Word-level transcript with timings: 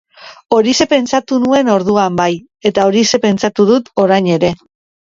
Horixe 0.55 0.87
pentsatu 0.93 1.39
nuen 1.45 1.69
orduan 1.75 2.17
bai, 2.23 2.29
eta 2.71 2.89
horixe 2.89 3.25
pentsatzen 3.29 3.73
dut 3.73 3.97
orain 4.07 4.37
ere. 4.41 4.57